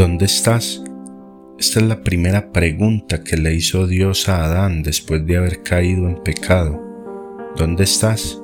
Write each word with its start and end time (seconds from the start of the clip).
¿Dónde 0.00 0.24
estás? 0.24 0.82
Esta 1.58 1.78
es 1.78 1.84
la 1.84 2.02
primera 2.02 2.52
pregunta 2.52 3.22
que 3.22 3.36
le 3.36 3.52
hizo 3.52 3.86
Dios 3.86 4.30
a 4.30 4.46
Adán 4.46 4.82
después 4.82 5.26
de 5.26 5.36
haber 5.36 5.62
caído 5.62 6.08
en 6.08 6.22
pecado. 6.22 6.80
¿Dónde 7.54 7.84
estás? 7.84 8.40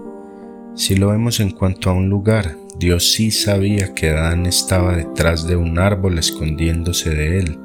Si 0.75 0.97
lo 0.97 1.09
vemos 1.09 1.41
en 1.41 1.53
cuanto 1.53 1.89
a 1.89 1.95
un 1.95 2.11
lugar, 2.11 2.59
Dios 2.79 3.11
sí 3.11 3.31
sabía 3.31 3.95
que 3.95 4.11
Adán 4.11 4.45
estaba 4.45 4.95
detrás 4.95 5.47
de 5.47 5.57
un 5.57 5.79
árbol 5.79 6.19
escondiéndose 6.19 7.09
de 7.15 7.39
él. 7.39 7.59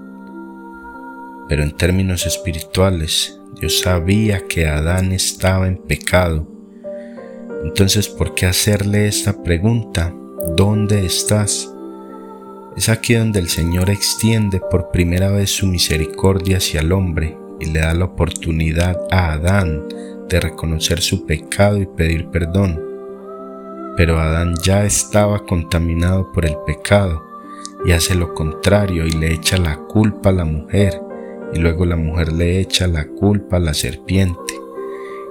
Pero 1.50 1.62
en 1.62 1.76
términos 1.76 2.26
espirituales, 2.26 3.42
Dios 3.60 3.82
sabía 3.82 4.48
que 4.48 4.68
Adán 4.68 5.12
estaba 5.12 5.68
en 5.68 5.76
pecado. 5.76 6.48
Entonces, 7.66 8.08
¿por 8.08 8.36
qué 8.36 8.46
hacerle 8.46 9.10
esta 9.10 9.44
pregunta? 9.44 10.16
¿Dónde 10.56 11.06
estás? 11.06 11.70
Es 12.82 12.90
aquí 12.90 13.14
donde 13.14 13.40
el 13.40 13.48
Señor 13.48 13.92
extiende 13.92 14.60
por 14.60 14.90
primera 14.90 15.30
vez 15.30 15.52
su 15.52 15.68
misericordia 15.68 16.58
hacia 16.58 16.82
el 16.82 16.92
hombre 16.94 17.38
y 17.60 17.66
le 17.66 17.82
da 17.82 17.94
la 17.94 18.06
oportunidad 18.06 19.00
a 19.12 19.34
Adán 19.34 19.84
de 20.28 20.40
reconocer 20.40 21.00
su 21.00 21.28
pecado 21.28 21.80
y 21.80 21.86
pedir 21.86 22.30
perdón. 22.30 22.82
Pero 23.96 24.18
Adán 24.18 24.56
ya 24.64 24.84
estaba 24.84 25.46
contaminado 25.46 26.32
por 26.32 26.48
el 26.48 26.56
pecado 26.66 27.22
y 27.86 27.92
hace 27.92 28.16
lo 28.16 28.34
contrario 28.34 29.06
y 29.06 29.12
le 29.12 29.32
echa 29.32 29.58
la 29.58 29.78
culpa 29.78 30.30
a 30.30 30.34
la 30.34 30.46
mujer 30.46 31.00
y 31.54 31.60
luego 31.60 31.86
la 31.86 31.98
mujer 31.98 32.34
le 32.34 32.60
echa 32.62 32.88
la 32.88 33.06
culpa 33.06 33.58
a 33.58 33.60
la 33.60 33.76
serpiente. 33.76 34.56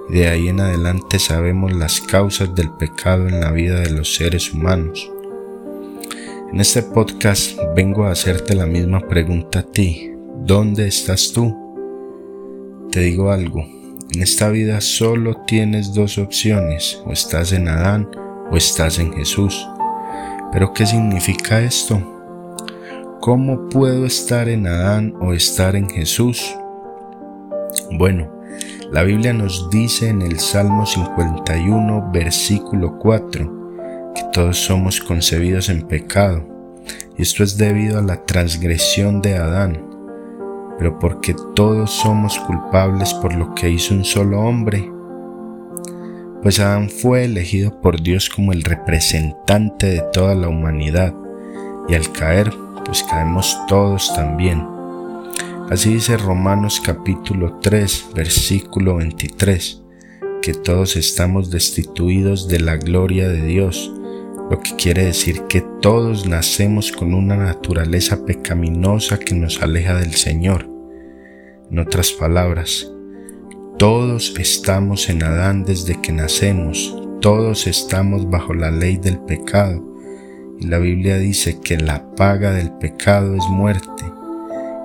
Y 0.07 0.19
de 0.19 0.29
ahí 0.29 0.47
en 0.47 0.61
adelante 0.61 1.19
sabemos 1.19 1.73
las 1.73 1.99
causas 1.99 2.55
del 2.55 2.71
pecado 2.71 3.27
en 3.27 3.41
la 3.41 3.51
vida 3.51 3.81
de 3.81 3.89
los 3.89 4.15
seres 4.15 4.53
humanos. 4.53 5.11
En 6.53 6.59
este 6.59 6.83
podcast 6.83 7.57
vengo 7.77 8.03
a 8.03 8.11
hacerte 8.11 8.55
la 8.55 8.65
misma 8.65 8.99
pregunta 8.99 9.59
a 9.59 9.63
ti. 9.63 10.11
¿Dónde 10.45 10.85
estás 10.85 11.31
tú? 11.31 11.55
Te 12.91 12.99
digo 12.99 13.31
algo, 13.31 13.61
en 14.13 14.21
esta 14.21 14.49
vida 14.49 14.81
solo 14.81 15.45
tienes 15.47 15.93
dos 15.93 16.17
opciones, 16.17 17.01
o 17.05 17.13
estás 17.13 17.53
en 17.53 17.69
Adán 17.69 18.09
o 18.51 18.57
estás 18.57 18.99
en 18.99 19.13
Jesús. 19.13 19.65
¿Pero 20.51 20.73
qué 20.73 20.85
significa 20.85 21.61
esto? 21.61 22.01
¿Cómo 23.21 23.69
puedo 23.69 24.05
estar 24.05 24.49
en 24.49 24.67
Adán 24.67 25.13
o 25.21 25.31
estar 25.31 25.77
en 25.77 25.89
Jesús? 25.89 26.53
Bueno, 27.91 28.29
la 28.91 29.03
Biblia 29.03 29.31
nos 29.31 29.69
dice 29.69 30.09
en 30.09 30.21
el 30.21 30.37
Salmo 30.37 30.85
51, 30.85 32.09
versículo 32.11 32.97
4, 32.99 33.60
que 34.15 34.23
todos 34.31 34.57
somos 34.57 34.99
concebidos 34.99 35.69
en 35.69 35.87
pecado, 35.87 36.47
y 37.17 37.21
esto 37.21 37.43
es 37.43 37.57
debido 37.57 37.99
a 37.99 38.03
la 38.03 38.25
transgresión 38.25 39.21
de 39.21 39.35
Adán, 39.35 39.85
pero 40.77 40.97
porque 40.99 41.35
todos 41.55 41.91
somos 41.91 42.39
culpables 42.39 43.13
por 43.13 43.33
lo 43.35 43.53
que 43.53 43.69
hizo 43.69 43.93
un 43.93 44.03
solo 44.03 44.41
hombre, 44.41 44.91
pues 46.41 46.59
Adán 46.59 46.89
fue 46.89 47.25
elegido 47.25 47.79
por 47.81 48.01
Dios 48.01 48.29
como 48.29 48.51
el 48.51 48.63
representante 48.63 49.87
de 49.87 50.03
toda 50.11 50.33
la 50.33 50.49
humanidad, 50.49 51.13
y 51.87 51.95
al 51.95 52.11
caer, 52.11 52.51
pues 52.85 53.03
caemos 53.03 53.57
todos 53.67 54.13
también. 54.15 54.65
Así 55.69 55.93
dice 55.93 56.17
Romanos 56.17 56.81
capítulo 56.83 57.59
3, 57.61 58.09
versículo 58.15 58.95
23, 58.95 59.81
que 60.41 60.53
todos 60.53 60.95
estamos 60.95 61.51
destituidos 61.51 62.47
de 62.47 62.59
la 62.59 62.75
gloria 62.75 63.27
de 63.27 63.43
Dios, 63.43 63.93
lo 64.51 64.59
que 64.59 64.75
quiere 64.75 65.05
decir 65.05 65.43
que 65.43 65.63
todos 65.81 66.27
nacemos 66.27 66.91
con 66.91 67.13
una 67.13 67.37
naturaleza 67.37 68.25
pecaminosa 68.25 69.17
que 69.17 69.33
nos 69.33 69.61
aleja 69.61 69.95
del 69.95 70.11
Señor. 70.11 70.69
En 71.71 71.79
otras 71.79 72.11
palabras, 72.11 72.91
todos 73.77 74.33
estamos 74.37 75.09
en 75.09 75.23
Adán 75.23 75.63
desde 75.63 76.01
que 76.01 76.11
nacemos, 76.11 77.01
todos 77.21 77.65
estamos 77.65 78.29
bajo 78.29 78.53
la 78.53 78.71
ley 78.71 78.97
del 78.97 79.19
pecado, 79.19 79.81
y 80.59 80.67
la 80.67 80.79
Biblia 80.79 81.17
dice 81.17 81.61
que 81.61 81.77
la 81.77 82.13
paga 82.17 82.51
del 82.51 82.73
pecado 82.73 83.35
es 83.35 83.45
muerte. 83.47 84.03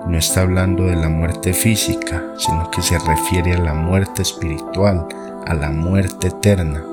no 0.06 0.16
está 0.16 0.42
hablando 0.42 0.84
de 0.84 0.94
la 0.94 1.08
muerte 1.08 1.52
física, 1.52 2.34
sino 2.38 2.70
que 2.70 2.82
se 2.82 2.96
refiere 3.00 3.54
a 3.54 3.58
la 3.58 3.74
muerte 3.74 4.22
espiritual, 4.22 5.08
a 5.44 5.54
la 5.54 5.72
muerte 5.72 6.28
eterna. 6.28 6.84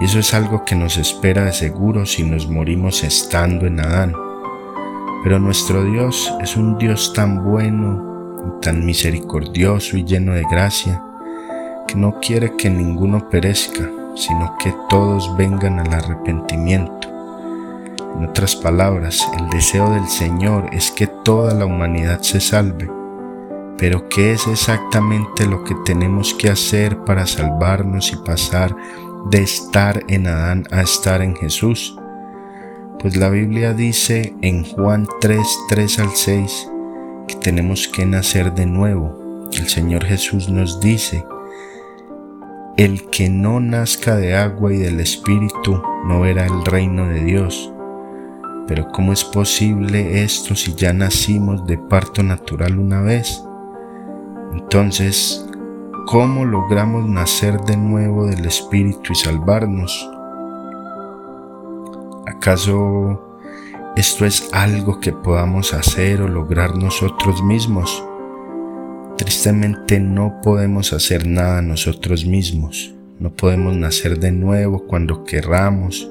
Y 0.00 0.04
eso 0.04 0.18
es 0.18 0.34
algo 0.34 0.64
que 0.64 0.74
nos 0.74 0.96
espera 0.96 1.44
de 1.44 1.52
seguro 1.52 2.06
si 2.06 2.22
nos 2.22 2.48
morimos 2.48 3.04
estando 3.04 3.66
en 3.66 3.80
Adán. 3.80 4.14
Pero 5.22 5.38
nuestro 5.38 5.84
Dios 5.84 6.32
es 6.40 6.56
un 6.56 6.78
Dios 6.78 7.12
tan 7.12 7.44
bueno, 7.44 8.58
tan 8.60 8.84
misericordioso 8.84 9.96
y 9.96 10.04
lleno 10.04 10.32
de 10.32 10.44
gracia, 10.50 11.02
que 11.86 11.94
no 11.94 12.18
quiere 12.20 12.56
que 12.56 12.70
ninguno 12.70 13.28
perezca, 13.28 13.88
sino 14.16 14.56
que 14.58 14.74
todos 14.88 15.36
vengan 15.36 15.78
al 15.78 15.92
arrepentimiento. 15.92 17.08
En 18.16 18.28
otras 18.28 18.56
palabras, 18.56 19.26
el 19.38 19.48
deseo 19.48 19.90
del 19.90 20.06
Señor 20.06 20.68
es 20.72 20.90
que 20.90 21.06
toda 21.06 21.54
la 21.54 21.64
humanidad 21.64 22.20
se 22.22 22.40
salve. 22.40 22.90
Pero 23.78 24.08
¿qué 24.08 24.32
es 24.32 24.46
exactamente 24.46 25.46
lo 25.46 25.64
que 25.64 25.74
tenemos 25.84 26.34
que 26.34 26.50
hacer 26.50 26.98
para 27.04 27.26
salvarnos 27.26 28.12
y 28.12 28.16
pasar 28.16 28.76
de 29.30 29.42
estar 29.42 30.02
en 30.08 30.26
Adán 30.26 30.64
a 30.70 30.82
estar 30.82 31.22
en 31.22 31.34
Jesús? 31.36 31.96
Pues 33.00 33.16
la 33.16 33.28
Biblia 33.28 33.74
dice 33.74 34.34
en 34.42 34.64
Juan 34.64 35.06
3, 35.20 35.40
3 35.68 35.98
al 35.98 36.10
6 36.10 36.68
que 37.28 37.34
tenemos 37.36 37.88
que 37.88 38.06
nacer 38.06 38.52
de 38.54 38.66
nuevo. 38.66 39.48
El 39.52 39.68
Señor 39.68 40.04
Jesús 40.04 40.48
nos 40.48 40.80
dice, 40.80 41.24
el 42.76 43.10
que 43.10 43.28
no 43.28 43.60
nazca 43.60 44.16
de 44.16 44.34
agua 44.34 44.72
y 44.72 44.78
del 44.78 45.00
Espíritu 45.00 45.82
no 46.06 46.20
verá 46.20 46.46
el 46.46 46.64
reino 46.64 47.06
de 47.08 47.22
Dios. 47.22 47.72
Pero 48.66 48.88
¿cómo 48.88 49.12
es 49.12 49.24
posible 49.24 50.22
esto 50.22 50.54
si 50.54 50.74
ya 50.74 50.92
nacimos 50.92 51.66
de 51.66 51.76
parto 51.76 52.22
natural 52.22 52.78
una 52.78 53.02
vez? 53.02 53.44
Entonces, 54.54 55.46
¿Cómo 56.06 56.44
logramos 56.44 57.08
nacer 57.08 57.60
de 57.60 57.76
nuevo 57.76 58.26
del 58.26 58.44
Espíritu 58.44 59.12
y 59.12 59.14
salvarnos? 59.14 60.10
¿Acaso 62.26 63.38
esto 63.96 64.26
es 64.26 64.50
algo 64.52 65.00
que 65.00 65.12
podamos 65.12 65.72
hacer 65.72 66.20
o 66.20 66.28
lograr 66.28 66.76
nosotros 66.76 67.42
mismos? 67.42 68.04
Tristemente 69.16 70.00
no 70.00 70.40
podemos 70.42 70.92
hacer 70.92 71.26
nada 71.26 71.62
nosotros 71.62 72.26
mismos. 72.26 72.92
No 73.20 73.30
podemos 73.30 73.76
nacer 73.76 74.18
de 74.18 74.32
nuevo 74.32 74.84
cuando 74.86 75.24
querramos 75.24 76.10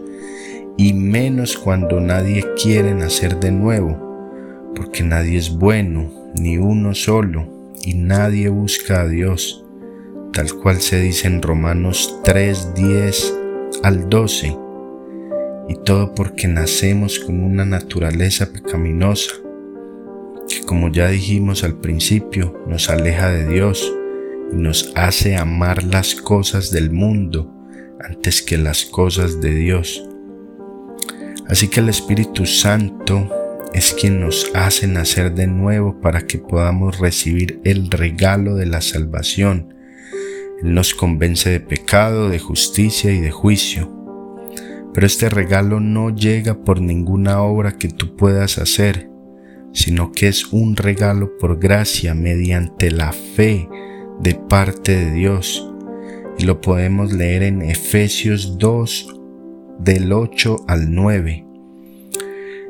y 0.77 0.93
menos 0.93 1.57
cuando 1.57 1.99
nadie 1.99 2.45
quiere 2.61 2.95
nacer 2.95 3.39
de 3.39 3.51
nuevo, 3.51 4.71
porque 4.73 5.03
nadie 5.03 5.37
es 5.37 5.51
bueno, 5.51 6.09
ni 6.33 6.57
uno 6.57 6.95
solo, 6.95 7.45
y 7.83 7.93
nadie 7.93 8.47
busca 8.49 9.01
a 9.01 9.07
Dios 9.07 9.60
tal 10.33 10.53
cual 10.53 10.81
se 10.81 10.99
dice 10.99 11.27
en 11.27 11.41
Romanos 11.41 12.19
3, 12.23 12.73
10 12.75 13.33
al 13.83 14.09
12, 14.09 14.57
y 15.69 15.75
todo 15.83 16.13
porque 16.15 16.47
nacemos 16.47 17.19
con 17.19 17.43
una 17.43 17.65
naturaleza 17.65 18.51
pecaminosa, 18.51 19.31
que 20.47 20.61
como 20.65 20.89
ya 20.91 21.07
dijimos 21.07 21.63
al 21.63 21.75
principio, 21.75 22.63
nos 22.67 22.89
aleja 22.89 23.29
de 23.29 23.47
Dios 23.47 23.93
y 24.51 24.55
nos 24.55 24.91
hace 24.95 25.35
amar 25.35 25.83
las 25.83 26.15
cosas 26.15 26.71
del 26.71 26.91
mundo 26.91 27.53
antes 27.99 28.41
que 28.41 28.57
las 28.57 28.85
cosas 28.85 29.41
de 29.41 29.53
Dios. 29.53 30.03
Así 31.47 31.67
que 31.67 31.81
el 31.81 31.89
Espíritu 31.89 32.45
Santo 32.45 33.29
es 33.73 33.93
quien 33.93 34.19
nos 34.19 34.51
hace 34.53 34.87
nacer 34.87 35.33
de 35.33 35.47
nuevo 35.47 35.99
para 36.01 36.21
que 36.21 36.37
podamos 36.37 36.99
recibir 36.99 37.61
el 37.63 37.89
regalo 37.89 38.55
de 38.55 38.65
la 38.65 38.81
salvación 38.81 39.80
él 40.63 40.73
nos 40.73 40.93
convence 40.93 41.49
de 41.49 41.59
pecado, 41.59 42.29
de 42.29 42.39
justicia 42.39 43.11
y 43.11 43.19
de 43.19 43.31
juicio. 43.31 43.91
Pero 44.93 45.05
este 45.07 45.29
regalo 45.29 45.79
no 45.79 46.09
llega 46.09 46.63
por 46.63 46.81
ninguna 46.81 47.41
obra 47.41 47.77
que 47.77 47.87
tú 47.87 48.15
puedas 48.15 48.57
hacer, 48.57 49.09
sino 49.73 50.11
que 50.11 50.27
es 50.27 50.51
un 50.51 50.75
regalo 50.75 51.37
por 51.37 51.59
gracia 51.59 52.13
mediante 52.13 52.91
la 52.91 53.13
fe 53.13 53.69
de 54.19 54.35
parte 54.35 54.95
de 54.95 55.11
Dios. 55.11 55.67
Y 56.37 56.45
lo 56.45 56.59
podemos 56.59 57.13
leer 57.13 57.43
en 57.43 57.61
Efesios 57.61 58.57
2 58.57 59.19
del 59.79 60.11
8 60.11 60.65
al 60.67 60.93
9 60.93 61.50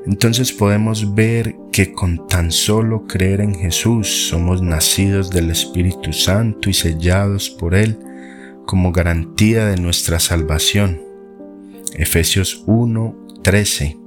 entonces 0.05 0.51
podemos 0.51 1.13
ver 1.13 1.55
que 1.71 1.93
con 1.93 2.27
tan 2.27 2.51
solo 2.51 3.05
creer 3.07 3.41
en 3.41 3.53
Jesús 3.53 4.27
somos 4.29 4.61
nacidos 4.61 5.29
del 5.29 5.51
Espíritu 5.51 6.11
Santo 6.11 6.69
y 6.69 6.73
sellados 6.73 7.49
por 7.49 7.75
Él 7.75 7.99
como 8.65 8.91
garantía 8.91 9.65
de 9.65 9.77
nuestra 9.77 10.19
salvación. 10.19 11.01
Efesios 11.93 12.63
1, 12.65 13.27
13. 13.43 13.97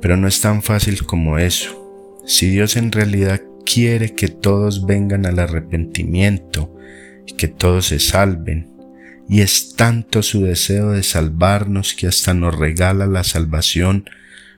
Pero 0.00 0.16
no 0.16 0.28
es 0.28 0.40
tan 0.40 0.62
fácil 0.62 1.04
como 1.04 1.38
eso. 1.38 2.22
Si 2.24 2.48
Dios 2.48 2.76
en 2.76 2.92
realidad 2.92 3.42
quiere 3.64 4.14
que 4.14 4.28
todos 4.28 4.86
vengan 4.86 5.26
al 5.26 5.38
arrepentimiento 5.38 6.74
y 7.26 7.34
que 7.34 7.48
todos 7.48 7.86
se 7.86 7.98
salven, 7.98 8.70
y 9.28 9.40
es 9.40 9.74
tanto 9.74 10.22
su 10.22 10.42
deseo 10.42 10.92
de 10.92 11.02
salvarnos 11.02 11.94
que 11.94 12.06
hasta 12.06 12.32
nos 12.32 12.56
regala 12.56 13.06
la 13.06 13.24
salvación 13.24 14.08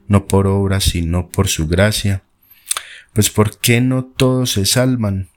no 0.08 0.26
por 0.26 0.46
obra 0.46 0.80
sino 0.80 1.28
por 1.28 1.48
su 1.48 1.68
gracia, 1.68 2.22
pues 3.12 3.30
¿por 3.30 3.58
qué 3.58 3.80
no 3.80 4.04
todos 4.04 4.52
se 4.52 4.66
salvan? 4.66 5.28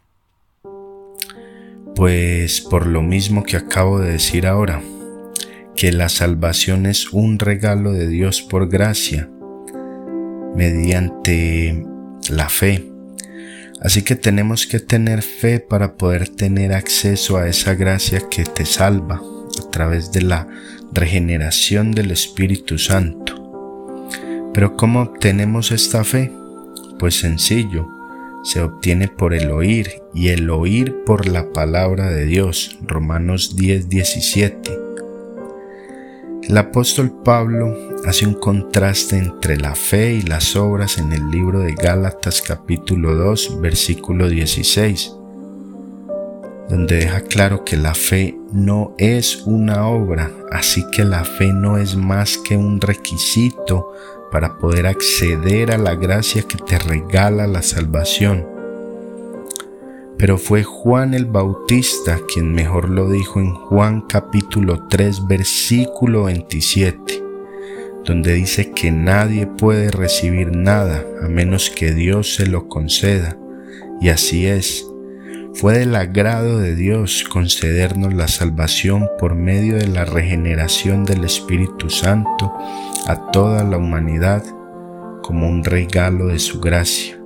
Pues 1.96 2.62
por 2.62 2.88
lo 2.88 3.02
mismo 3.02 3.44
que 3.44 3.58
acabo 3.58 4.00
de 4.00 4.14
decir 4.14 4.48
ahora, 4.48 4.82
que 5.76 5.92
la 5.92 6.10
salvación 6.10 6.86
es 6.86 7.12
un 7.12 7.40
regalo 7.40 7.92
de 7.92 8.08
Dios 8.08 8.42
por 8.42 8.70
gracia, 8.70 9.30
mediante 10.56 11.86
la 12.30 12.50
fe. 12.50 12.88
Así 13.82 14.04
que 14.04 14.16
tenemos 14.16 14.68
que 14.68 14.80
tener 14.80 15.22
fe 15.22 15.60
para 15.60 15.96
poder 15.96 16.30
tener 16.30 16.72
acceso 16.74 17.38
a 17.38 17.48
esa 17.48 17.74
gracia 17.74 18.22
que 18.30 18.44
te 18.44 18.66
salva 18.66 19.20
a 19.60 19.72
través 19.72 20.12
de 20.12 20.22
la 20.22 20.48
regeneración 20.94 21.92
del 21.92 22.12
Espíritu 22.12 22.78
Santo. 22.78 23.41
Pero 24.54 24.76
¿cómo 24.76 25.02
obtenemos 25.02 25.72
esta 25.72 26.04
fe? 26.04 26.32
Pues 27.00 27.20
sencillo, 27.20 27.88
se 28.44 28.62
obtiene 28.62 29.08
por 29.08 29.34
el 29.34 29.50
oír 29.52 30.02
y 30.14 30.30
el 30.30 30.50
oír 30.50 31.04
por 31.06 31.28
la 31.28 31.54
palabra 31.54 32.10
de 32.10 32.26
Dios. 32.26 32.78
Romanos 32.86 33.56
10, 33.56 33.88
17. 33.88 34.80
El 36.44 36.58
apóstol 36.58 37.14
Pablo 37.24 37.78
hace 38.06 38.26
un 38.26 38.34
contraste 38.34 39.18
entre 39.18 39.58
la 39.58 39.76
fe 39.76 40.16
y 40.16 40.22
las 40.22 40.56
obras 40.56 40.98
en 40.98 41.14
el 41.14 41.30
libro 41.30 41.60
de 41.60 41.74
Gálatas 41.74 42.42
capítulo 42.42 43.16
2 43.16 43.62
versículo 43.62 44.28
16, 44.28 45.14
donde 46.68 46.96
deja 46.96 47.22
claro 47.22 47.64
que 47.64 47.78
la 47.78 47.94
fe 47.94 48.38
no 48.52 48.96
es 48.98 49.44
una 49.46 49.88
obra, 49.88 50.32
así 50.52 50.84
que 50.92 51.06
la 51.06 51.24
fe 51.24 51.54
no 51.54 51.78
es 51.78 51.96
más 51.96 52.38
que 52.40 52.58
un 52.58 52.82
requisito 52.82 53.94
para 54.32 54.58
poder 54.58 54.88
acceder 54.88 55.72
a 55.72 55.78
la 55.78 55.96
gracia 55.96 56.44
que 56.44 56.58
te 56.58 56.80
regala 56.80 57.48
la 57.48 57.62
salvación. 57.62 58.48
Pero 60.18 60.38
fue 60.38 60.64
Juan 60.64 61.14
el 61.14 61.26
Bautista 61.26 62.20
quien 62.32 62.54
mejor 62.54 62.90
lo 62.90 63.10
dijo 63.10 63.40
en 63.40 63.54
Juan 63.54 64.02
capítulo 64.02 64.88
3 64.88 65.28
versículo 65.28 66.26
27, 66.26 67.24
donde 68.06 68.34
dice 68.34 68.72
que 68.72 68.92
nadie 68.92 69.48
puede 69.48 69.90
recibir 69.92 70.56
nada 70.56 71.04
a 71.22 71.28
menos 71.28 71.70
que 71.70 71.92
Dios 71.94 72.36
se 72.36 72.46
lo 72.46 72.68
conceda. 72.68 73.38
Y 74.00 74.10
así 74.10 74.48
es, 74.48 74.91
fue 75.54 75.80
del 75.80 75.96
agrado 75.96 76.60
de 76.60 76.76
Dios 76.76 77.26
concedernos 77.30 78.14
la 78.14 78.28
salvación 78.28 79.08
por 79.20 79.36
medio 79.36 79.76
de 79.76 79.88
la 79.88 80.06
regeneración 80.06 81.04
del 81.04 81.26
Espíritu 81.26 81.90
Santo 81.90 82.54
a 83.08 83.32
toda 83.32 83.64
la 83.64 83.78
humanidad 83.78 84.44
como 85.22 85.48
un 85.48 85.64
regalo 85.64 86.28
de 86.28 86.40
su 86.40 86.60
gracia. 86.62 87.20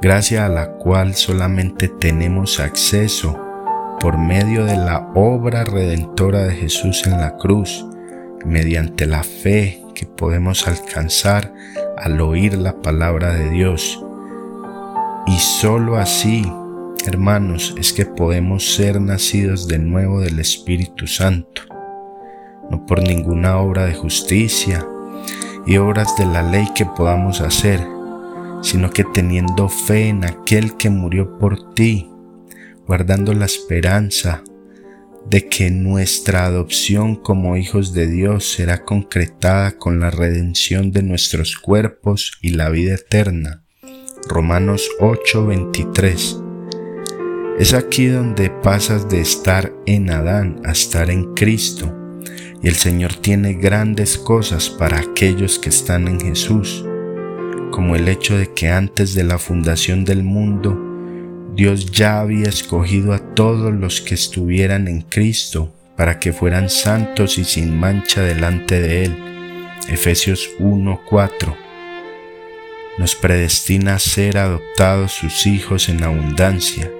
Gracia 0.00 0.46
a 0.46 0.48
la 0.48 0.72
cual 0.72 1.14
solamente 1.14 1.88
tenemos 1.88 2.58
acceso 2.58 3.38
por 4.00 4.18
medio 4.18 4.64
de 4.64 4.76
la 4.76 5.08
obra 5.14 5.64
redentora 5.64 6.42
de 6.42 6.54
Jesús 6.54 7.06
en 7.06 7.20
la 7.20 7.36
cruz, 7.36 7.86
mediante 8.44 9.06
la 9.06 9.22
fe 9.22 9.80
que 9.94 10.06
podemos 10.06 10.66
alcanzar 10.66 11.54
al 11.96 12.20
oír 12.20 12.54
la 12.54 12.82
palabra 12.82 13.32
de 13.32 13.50
Dios 13.50 14.04
y 15.26 15.38
sólo 15.38 15.96
así, 15.96 16.42
hermanos, 17.06 17.74
es 17.78 17.92
que 17.92 18.06
podemos 18.06 18.74
ser 18.74 19.00
nacidos 19.00 19.68
de 19.68 19.78
nuevo 19.78 20.20
del 20.20 20.38
Espíritu 20.40 21.06
Santo, 21.06 21.62
no 22.70 22.84
por 22.86 23.02
ninguna 23.02 23.58
obra 23.58 23.86
de 23.86 23.94
justicia 23.94 24.86
y 25.66 25.76
obras 25.76 26.16
de 26.16 26.26
la 26.26 26.42
ley 26.42 26.66
que 26.74 26.86
podamos 26.86 27.40
hacer, 27.40 27.80
sino 28.62 28.90
que 28.90 29.04
teniendo 29.04 29.68
fe 29.68 30.08
en 30.08 30.24
aquel 30.24 30.76
que 30.76 30.90
murió 30.90 31.38
por 31.38 31.74
ti, 31.74 32.10
guardando 32.86 33.32
la 33.32 33.44
esperanza 33.44 34.42
de 35.24 35.48
que 35.48 35.70
nuestra 35.70 36.46
adopción 36.46 37.14
como 37.14 37.56
hijos 37.56 37.92
de 37.92 38.08
Dios 38.08 38.52
será 38.52 38.84
concretada 38.84 39.78
con 39.78 40.00
la 40.00 40.10
redención 40.10 40.90
de 40.90 41.04
nuestros 41.04 41.56
cuerpos 41.56 42.38
y 42.42 42.50
la 42.50 42.70
vida 42.70 42.94
eterna 42.94 43.62
Romanos 44.28 44.88
8:23. 45.00 46.40
Es 47.58 47.74
aquí 47.74 48.06
donde 48.06 48.50
pasas 48.50 49.08
de 49.08 49.20
estar 49.20 49.72
en 49.84 50.10
Adán 50.10 50.60
a 50.64 50.72
estar 50.72 51.10
en 51.10 51.34
Cristo, 51.34 51.92
y 52.62 52.68
el 52.68 52.76
Señor 52.76 53.14
tiene 53.16 53.54
grandes 53.54 54.16
cosas 54.16 54.70
para 54.70 55.00
aquellos 55.00 55.58
que 55.58 55.70
están 55.70 56.06
en 56.06 56.20
Jesús, 56.20 56.84
como 57.72 57.96
el 57.96 58.08
hecho 58.08 58.38
de 58.38 58.52
que 58.52 58.68
antes 58.68 59.14
de 59.14 59.24
la 59.24 59.38
fundación 59.38 60.04
del 60.04 60.22
mundo, 60.22 60.78
Dios 61.54 61.90
ya 61.90 62.20
había 62.20 62.48
escogido 62.48 63.12
a 63.12 63.18
todos 63.18 63.74
los 63.74 64.00
que 64.00 64.14
estuvieran 64.14 64.86
en 64.88 65.02
Cristo 65.02 65.72
para 65.96 66.20
que 66.20 66.32
fueran 66.32 66.70
santos 66.70 67.38
y 67.38 67.44
sin 67.44 67.78
mancha 67.78 68.22
delante 68.22 68.80
de 68.80 69.04
Él. 69.04 69.16
Efesios 69.88 70.48
1:4 70.60 71.71
nos 72.98 73.14
predestina 73.14 73.94
a 73.94 73.98
ser 73.98 74.36
adoptados 74.36 75.12
sus 75.12 75.46
hijos 75.46 75.88
en 75.88 76.02
abundancia, 76.04 76.90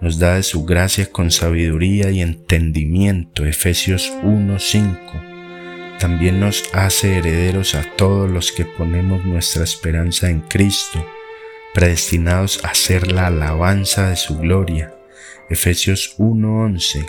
nos 0.00 0.18
da 0.18 0.36
de 0.36 0.42
su 0.42 0.64
gracia 0.64 1.10
con 1.10 1.30
sabiduría 1.30 2.10
y 2.10 2.20
entendimiento, 2.20 3.44
Efesios 3.44 4.12
1:5. 4.22 5.98
También 5.98 6.40
nos 6.40 6.64
hace 6.72 7.16
herederos 7.16 7.74
a 7.74 7.82
todos 7.96 8.30
los 8.30 8.52
que 8.52 8.66
ponemos 8.66 9.24
nuestra 9.24 9.64
esperanza 9.64 10.30
en 10.30 10.42
Cristo, 10.42 11.04
predestinados 11.74 12.64
a 12.64 12.74
ser 12.74 13.10
la 13.10 13.26
alabanza 13.26 14.10
de 14.10 14.16
su 14.16 14.38
gloria, 14.38 14.94
Efesios 15.50 16.14
1:11. 16.18 17.04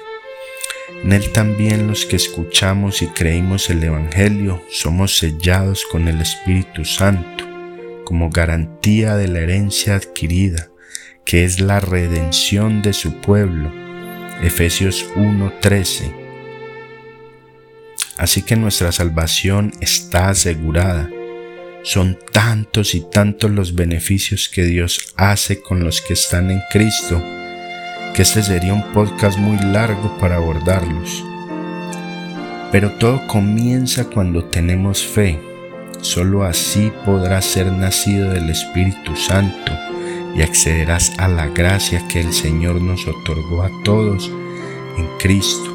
En 1.04 1.12
Él 1.12 1.32
también 1.34 1.88
los 1.88 2.06
que 2.06 2.16
escuchamos 2.16 3.02
y 3.02 3.08
creímos 3.08 3.70
el 3.70 3.84
Evangelio 3.84 4.64
somos 4.72 5.18
sellados 5.18 5.86
con 5.92 6.08
el 6.08 6.22
Espíritu 6.22 6.86
Santo 6.86 7.47
como 8.08 8.30
garantía 8.30 9.18
de 9.18 9.28
la 9.28 9.40
herencia 9.40 9.96
adquirida, 9.96 10.70
que 11.26 11.44
es 11.44 11.60
la 11.60 11.82
redención 11.82 12.82
de 12.82 12.94
su 12.94 13.20
pueblo. 13.20 13.70
Efesios 14.42 15.06
1:13. 15.18 16.14
Así 18.18 18.44
que 18.44 18.56
nuestra 18.56 18.94
salvación 18.94 19.74
está 19.82 20.30
asegurada. 20.30 21.10
Son 21.84 22.18
tantos 22.32 22.96
y 22.96 23.02
tantos 23.02 23.52
los 23.52 23.76
beneficios 23.76 24.48
que 24.48 24.64
Dios 24.64 25.14
hace 25.18 25.62
con 25.62 25.84
los 25.84 26.00
que 26.00 26.14
están 26.14 26.50
en 26.50 26.62
Cristo, 26.72 27.22
que 28.16 28.22
este 28.22 28.42
sería 28.42 28.74
un 28.74 28.94
podcast 28.94 29.38
muy 29.38 29.58
largo 29.60 30.18
para 30.18 30.38
abordarlos. 30.38 31.26
Pero 32.72 32.90
todo 32.92 33.28
comienza 33.28 34.06
cuando 34.06 34.46
tenemos 34.46 35.04
fe 35.04 35.47
Solo 36.02 36.44
así 36.44 36.92
podrás 37.06 37.46
ser 37.46 37.72
nacido 37.72 38.30
del 38.30 38.50
Espíritu 38.50 39.16
Santo 39.16 39.72
y 40.36 40.42
accederás 40.42 41.14
a 41.18 41.28
la 41.28 41.48
gracia 41.48 42.08
que 42.08 42.22
el 42.22 42.34
Señor 42.34 42.82
nos 42.82 43.08
otorgó 43.08 43.64
a 43.64 43.72
todos 43.84 44.32
en 44.98 45.08
Cristo, 45.18 45.74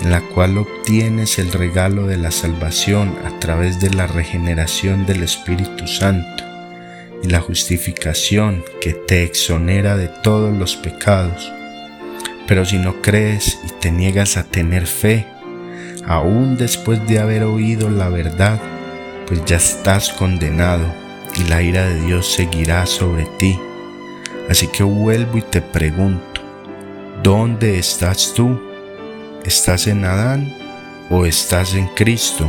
en 0.00 0.10
la 0.10 0.22
cual 0.22 0.56
obtienes 0.56 1.38
el 1.38 1.52
regalo 1.52 2.06
de 2.06 2.16
la 2.16 2.30
salvación 2.30 3.14
a 3.24 3.38
través 3.38 3.80
de 3.80 3.90
la 3.90 4.06
regeneración 4.06 5.04
del 5.04 5.22
Espíritu 5.22 5.86
Santo 5.86 6.44
y 7.22 7.28
la 7.28 7.40
justificación 7.40 8.64
que 8.80 8.94
te 8.94 9.24
exonera 9.24 9.96
de 9.96 10.08
todos 10.08 10.56
los 10.56 10.76
pecados. 10.76 11.52
Pero 12.46 12.64
si 12.64 12.78
no 12.78 13.00
crees 13.02 13.58
y 13.66 13.80
te 13.80 13.90
niegas 13.90 14.36
a 14.36 14.44
tener 14.44 14.86
fe, 14.86 15.26
aún 16.06 16.56
después 16.56 17.06
de 17.06 17.18
haber 17.18 17.44
oído 17.44 17.90
la 17.90 18.08
verdad, 18.08 18.60
pues 19.26 19.44
ya 19.44 19.56
estás 19.56 20.12
condenado 20.12 20.84
y 21.34 21.44
la 21.44 21.62
ira 21.62 21.86
de 21.86 22.00
Dios 22.00 22.32
seguirá 22.32 22.86
sobre 22.86 23.26
ti. 23.38 23.58
Así 24.48 24.68
que 24.68 24.82
vuelvo 24.82 25.38
y 25.38 25.42
te 25.42 25.62
pregunto, 25.62 26.42
¿dónde 27.22 27.78
estás 27.78 28.34
tú? 28.34 28.60
¿Estás 29.44 29.86
en 29.86 30.04
Adán 30.04 30.54
o 31.10 31.24
estás 31.24 31.74
en 31.74 31.86
Cristo? 31.88 32.48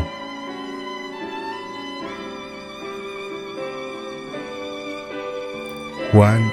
Juan 6.11 6.51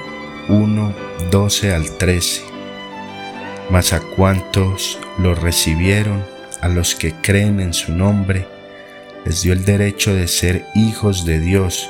1, 0.49 0.93
12 1.31 1.73
al 1.73 1.97
13. 1.97 2.43
Mas 3.69 3.93
a 3.93 4.01
cuantos 4.01 4.99
lo 5.17 5.35
recibieron, 5.35 6.23
a 6.61 6.67
los 6.67 6.95
que 6.95 7.13
creen 7.13 7.59
en 7.59 7.73
su 7.73 7.93
nombre, 7.93 8.47
les 9.25 9.41
dio 9.41 9.53
el 9.53 9.65
derecho 9.65 10.13
de 10.13 10.27
ser 10.27 10.65
hijos 10.75 11.25
de 11.25 11.39
Dios. 11.39 11.89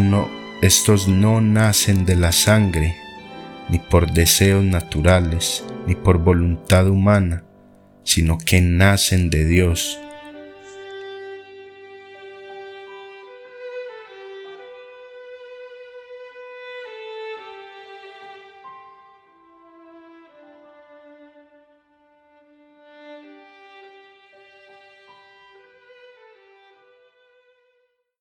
no, 0.00 0.28
estos 0.62 1.08
no 1.08 1.40
nacen 1.40 2.04
de 2.04 2.16
la 2.16 2.32
sangre, 2.32 2.96
ni 3.68 3.78
por 3.78 4.12
deseos 4.12 4.64
naturales, 4.64 5.64
ni 5.86 5.94
por 5.94 6.18
voluntad 6.18 6.88
humana, 6.88 7.44
sino 8.02 8.38
que 8.38 8.60
nacen 8.60 9.30
de 9.30 9.44
Dios 9.44 9.98